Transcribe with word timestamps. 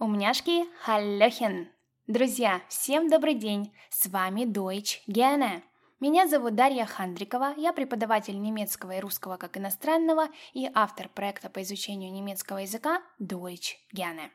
Умняшки, 0.00 0.64
халлёхен! 0.82 1.68
Друзья, 2.06 2.62
всем 2.68 3.10
добрый 3.10 3.34
день! 3.34 3.70
С 3.90 4.06
вами 4.06 4.46
Deutsch 4.46 5.00
Gerne. 5.06 5.60
Меня 6.00 6.26
зовут 6.26 6.54
Дарья 6.54 6.86
Хандрикова, 6.86 7.52
я 7.58 7.74
преподаватель 7.74 8.40
немецкого 8.40 8.92
и 8.92 9.00
русского 9.00 9.36
как 9.36 9.58
иностранного 9.58 10.28
и 10.54 10.70
автор 10.72 11.10
проекта 11.10 11.50
по 11.50 11.60
изучению 11.60 12.10
немецкого 12.14 12.60
языка 12.60 13.02
Deutsch 13.20 13.74
Gerne. 13.94 14.30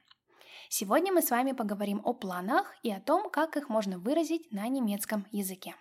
Сегодня 0.70 1.12
мы 1.12 1.23
с 1.23 1.31
вами 1.31 1.54
поговорим 1.54 2.00
о 2.04 2.13
планах 2.13 2.75
и 2.84 2.91
о 2.91 3.02
том, 3.02 3.32
как 3.32 3.57
их 3.57 3.68
можно 3.68 3.97
выразить 3.97 4.52
на 4.52 4.68
немецком 4.68 5.25
языке. 5.32 5.73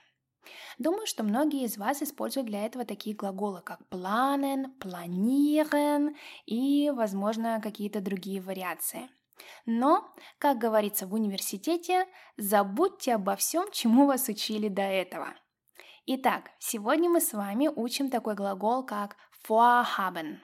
Думаю, 0.79 1.07
что 1.07 1.25
многие 1.25 1.64
из 1.64 1.77
вас 1.77 2.01
используют 2.01 2.46
для 2.46 2.64
этого 2.64 2.87
такие 2.87 3.14
глаголы, 3.14 3.61
как 3.61 3.80
planen, 3.91 4.69
planieren 4.80 6.16
и, 6.46 6.89
возможно, 6.89 7.61
какие-то 7.62 8.01
другие 8.01 8.41
вариации– 8.41 9.11
но, 9.66 10.14
как 10.39 10.59
говорится 10.59 11.07
в 11.07 11.14
университете, 11.14 12.07
забудьте 12.36 13.14
обо 13.14 13.36
всем, 13.36 13.71
чему 13.72 14.07
вас 14.07 14.29
учили 14.29 14.68
до 14.68 14.82
этого. 14.82 15.35
Итак, 16.07 16.50
сегодня 16.59 17.09
мы 17.09 17.21
с 17.21 17.32
вами 17.32 17.68
учим 17.68 18.11
такой 18.11 18.35
глагол, 18.35 18.85
как 18.85 19.17
vorhaben. 19.49 20.40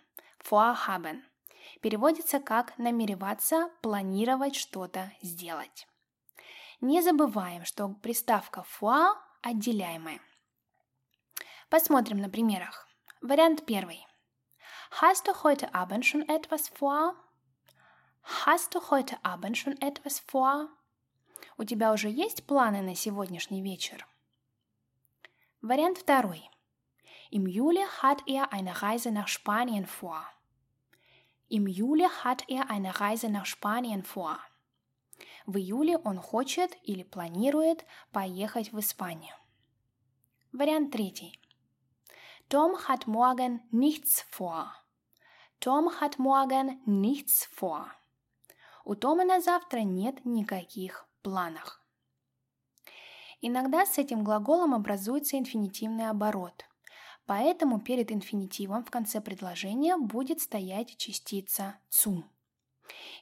Vorhaben. 0.50 1.22
Переводится 1.82 2.40
как 2.40 2.76
намереваться, 2.78 3.70
планировать 3.82 4.56
что-то 4.56 5.12
сделать. 5.22 5.86
Не 6.80 7.02
забываем, 7.02 7.64
что 7.66 7.88
приставка 7.88 8.64
vor 8.80 9.12
отделяемая. 9.42 10.20
Посмотрим 11.68 12.18
на 12.18 12.30
примерах. 12.30 12.88
Вариант 13.20 13.66
первый. 13.66 14.06
Hast 15.00 15.28
du 15.28 15.34
heute 15.44 15.74
Abend 15.74 16.04
schon 16.04 16.26
etwas 16.26 16.68
vor? 16.68 17.14
Hast 18.22 18.74
du 18.74 18.80
heute 18.90 19.16
Abend 19.24 19.58
schon 19.58 19.80
etwas 19.80 20.20
vor? 20.20 20.68
У 21.56 21.64
тебя 21.64 21.92
уже 21.92 22.08
есть 22.08 22.46
планы 22.46 22.82
на 22.82 22.94
сегодняшний 22.94 23.62
вечер? 23.62 24.06
Вариант 25.62 25.98
второй. 25.98 26.48
Im 27.30 27.46
Juli 27.46 27.84
hat 28.02 28.22
er 28.26 28.52
eine 28.52 28.82
Reise 28.82 29.10
nach 29.10 29.28
Spanien 29.28 29.86
vor. 29.86 30.26
Im 31.48 31.66
Juli 31.66 32.08
hat 32.24 32.48
er 32.48 32.70
eine 32.70 33.00
Reise 33.00 33.28
nach 33.28 33.46
Spanien 33.46 34.04
vor. 34.04 34.38
В 35.46 35.56
июле 35.56 35.98
он 35.98 36.18
хочет 36.18 36.76
или 36.84 37.02
планирует 37.02 37.84
поехать 38.12 38.72
в 38.72 38.78
Испанию. 38.78 39.34
Вариант 40.52 40.92
третий. 40.92 41.38
Tom 42.48 42.76
hat 42.88 43.06
morgen 43.06 43.60
nichts 43.70 44.22
vor. 44.30 44.72
Tom 45.60 46.00
hat 46.00 46.18
morgen 46.18 46.80
nichts 46.86 47.44
vor. 47.46 47.90
У 48.84 48.94
Тома 48.94 49.24
на 49.24 49.40
завтра 49.40 49.80
нет 49.80 50.24
никаких 50.24 51.06
планов. 51.22 51.80
Иногда 53.40 53.86
с 53.86 53.98
этим 53.98 54.22
глаголом 54.22 54.74
образуется 54.74 55.38
инфинитивный 55.38 56.08
оборот, 56.08 56.64
поэтому 57.26 57.80
перед 57.80 58.12
инфинитивом 58.12 58.84
в 58.84 58.90
конце 58.90 59.20
предложения 59.20 59.96
будет 59.96 60.40
стоять 60.40 60.96
частица 60.96 61.78
«цу». 61.88 62.24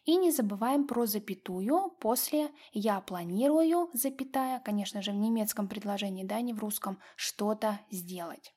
И 0.04 0.16
не 0.16 0.30
забываем 0.30 0.86
про 0.86 1.06
запятую 1.06 1.90
после 2.00 2.50
«я 2.72 3.00
планирую», 3.00 3.90
запятая, 3.92 4.60
конечно 4.60 5.02
же, 5.02 5.12
в 5.12 5.16
немецком 5.16 5.68
предложении, 5.68 6.24
да, 6.24 6.40
не 6.40 6.54
в 6.54 6.58
русском, 6.58 6.98
что-то 7.16 7.80
сделать. 7.90 8.54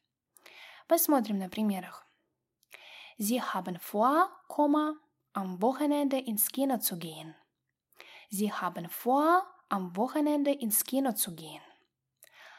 Посмотрим 0.87 1.37
на 1.37 1.49
примерах. 1.49 2.07
Sie 3.19 3.39
haben 3.39 3.77
vor, 3.77 4.29
am 5.32 5.60
Wochenende 5.60 6.18
ins 6.18 6.48
Kino 6.50 6.78
zu 6.78 6.98
gehen. 6.98 7.34
Sie 8.30 8.52
haben 8.52 8.88
vor, 8.88 9.46
am 9.68 9.96
Wochenende 9.96 10.52
ins 10.52 10.84
Kino 10.84 11.12
zu 11.12 11.34
gehen. 11.34 11.62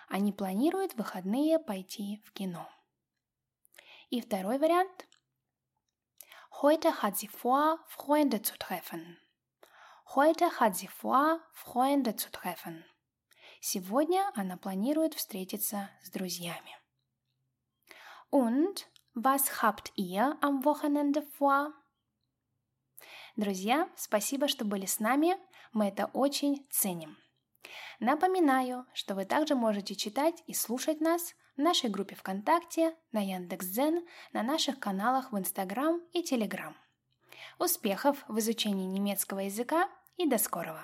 Они 0.10 0.32
планируют 0.32 0.94
в 0.94 0.98
выходные 0.98 1.60
пойти 1.60 2.22
в 2.24 2.32
кино. 2.32 2.70
И 4.10 4.22
второй 4.22 4.58
вариант. 4.58 5.08
Heute 6.62 7.02
hat 7.02 7.18
sie 7.18 7.28
vor, 7.28 7.80
Freunde 7.88 8.42
zu 8.42 8.58
treffen. 8.58 9.18
Heute 10.16 10.60
hat 10.60 10.78
sie 10.78 10.88
vor, 10.88 11.42
Freunde 11.52 12.16
zu 12.16 12.32
treffen. 12.32 12.86
Сегодня 13.60 14.32
она 14.36 14.56
планирует 14.56 15.14
встретиться 15.14 15.90
с 16.04 16.10
друзьями. 16.10 16.76
Und 18.30 18.88
was 19.14 19.62
habt 19.62 19.92
ihr 19.96 20.38
am 20.42 20.64
Wochenende 20.64 21.22
vor? 21.24 21.74
Друзья, 23.37 23.89
спасибо, 23.97 24.47
что 24.47 24.65
были 24.65 24.85
с 24.85 25.01
нами, 25.01 25.37
мы 25.73 25.89
это 25.89 26.07
очень 26.13 26.67
ценим. 26.71 27.17
Напоминаю, 27.99 28.85
что 28.93 29.15
вы 29.15 29.25
также 29.25 29.55
можете 29.55 29.95
читать 29.95 30.43
и 30.47 30.53
слушать 30.53 31.01
нас 31.01 31.35
в 31.57 31.61
нашей 31.61 31.89
группе 31.89 32.15
ВКонтакте, 32.15 32.95
на 33.11 33.21
Яндекс.Дзен, 33.21 34.07
на 34.33 34.43
наших 34.43 34.79
каналах 34.79 35.33
в 35.33 35.39
Инстаграм 35.39 36.01
и 36.13 36.23
Телеграм. 36.23 36.77
Успехов 37.59 38.23
в 38.29 38.39
изучении 38.39 38.87
немецкого 38.87 39.41
языка 39.41 39.89
и 40.17 40.27
до 40.27 40.37
скорого! 40.37 40.81